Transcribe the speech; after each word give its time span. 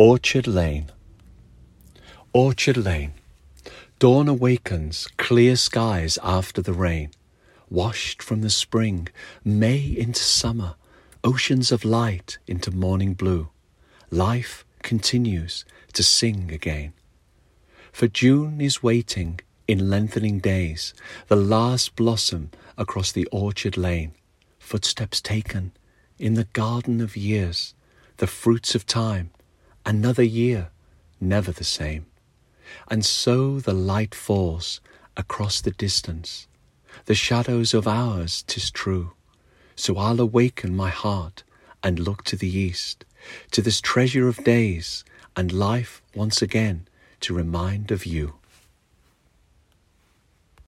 Orchard 0.00 0.46
Lane. 0.46 0.90
Orchard 2.32 2.78
Lane. 2.78 3.12
Dawn 3.98 4.28
awakens, 4.28 5.06
clear 5.18 5.56
skies 5.56 6.18
after 6.22 6.62
the 6.62 6.72
rain, 6.72 7.10
washed 7.68 8.22
from 8.22 8.40
the 8.40 8.48
spring, 8.48 9.08
May 9.44 9.78
into 9.78 10.22
summer, 10.22 10.76
oceans 11.22 11.70
of 11.70 11.84
light 11.84 12.38
into 12.46 12.70
morning 12.70 13.12
blue. 13.12 13.50
Life 14.10 14.64
continues 14.82 15.66
to 15.92 16.02
sing 16.02 16.50
again. 16.50 16.94
For 17.92 18.08
June 18.08 18.62
is 18.62 18.82
waiting 18.82 19.40
in 19.68 19.90
lengthening 19.90 20.38
days, 20.38 20.94
the 21.28 21.36
last 21.36 21.94
blossom 21.94 22.52
across 22.78 23.12
the 23.12 23.26
orchard 23.26 23.76
lane, 23.76 24.14
footsteps 24.58 25.20
taken 25.20 25.72
in 26.18 26.32
the 26.32 26.48
garden 26.54 27.02
of 27.02 27.18
years, 27.18 27.74
the 28.16 28.26
fruits 28.26 28.74
of 28.74 28.86
time 28.86 29.30
another 29.84 30.22
year, 30.22 30.70
never 31.20 31.52
the 31.52 31.64
same. 31.64 32.06
And 32.88 33.04
so 33.04 33.60
the 33.60 33.72
light 33.72 34.14
falls 34.14 34.80
across 35.16 35.60
the 35.60 35.70
distance, 35.72 36.46
the 37.06 37.14
shadows 37.14 37.74
of 37.74 37.86
hours, 37.86 38.44
'tis 38.46 38.70
true. 38.70 39.12
So 39.76 39.96
I'll 39.96 40.20
awaken 40.20 40.76
my 40.76 40.90
heart 40.90 41.42
and 41.82 41.98
look 41.98 42.24
to 42.24 42.36
the 42.36 42.54
east, 42.54 43.04
to 43.52 43.62
this 43.62 43.80
treasure 43.80 44.28
of 44.28 44.44
days 44.44 45.04
and 45.36 45.52
life 45.52 46.02
once 46.14 46.42
again 46.42 46.88
to 47.20 47.34
remind 47.34 47.90
of 47.90 48.04
you. 48.06 48.39